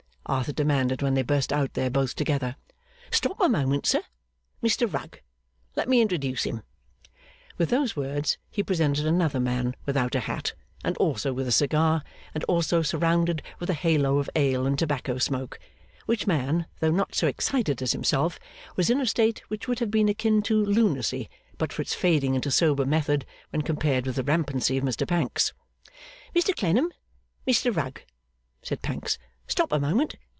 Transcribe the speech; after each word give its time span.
Arthur 0.27 0.53
demanded, 0.53 1.01
when 1.01 1.13
they 1.13 1.23
burst 1.23 1.51
out 1.51 1.73
there 1.73 1.89
both 1.89 2.15
together. 2.15 2.55
'Stop 3.09 3.41
a 3.41 3.49
moment, 3.49 3.85
sir. 3.85 4.01
Mr 4.63 4.89
Rugg. 4.89 5.19
Let 5.75 5.89
me 5.89 5.99
introduce 5.99 6.43
him.' 6.43 6.61
With 7.57 7.69
those 7.69 7.97
words 7.97 8.37
he 8.49 8.63
presented 8.63 9.05
another 9.05 9.41
man 9.41 9.75
without 9.85 10.15
a 10.15 10.21
hat, 10.21 10.53
and 10.85 10.95
also 10.97 11.33
with 11.33 11.49
a 11.49 11.51
cigar, 11.51 12.01
and 12.33 12.45
also 12.45 12.81
surrounded 12.81 13.41
with 13.59 13.69
a 13.69 13.73
halo 13.73 14.19
of 14.19 14.29
ale 14.33 14.65
and 14.65 14.79
tobacco 14.79 15.17
smoke, 15.17 15.59
which 16.05 16.27
man, 16.27 16.65
though 16.79 16.91
not 16.91 17.13
so 17.13 17.27
excited 17.27 17.81
as 17.81 17.91
himself, 17.91 18.39
was 18.77 18.89
in 18.89 19.01
a 19.01 19.05
state 19.05 19.39
which 19.49 19.67
would 19.67 19.79
have 19.79 19.91
been 19.91 20.07
akin 20.07 20.41
to 20.43 20.63
lunacy 20.63 21.29
but 21.57 21.73
for 21.73 21.81
its 21.81 21.93
fading 21.95 22.35
into 22.35 22.51
sober 22.51 22.85
method 22.85 23.25
when 23.49 23.63
compared 23.63 24.05
with 24.05 24.15
the 24.15 24.23
rampancy 24.23 24.77
of 24.77 24.85
Mr 24.85 25.05
Pancks. 25.05 25.51
'Mr 26.33 26.55
Clennam, 26.55 26.89
Mr 27.45 27.75
Rugg,' 27.75 28.03
said 28.63 28.81
Pancks. 28.81 29.17
'Stop 29.47 29.73
a 29.73 29.79
moment. 29.79 30.15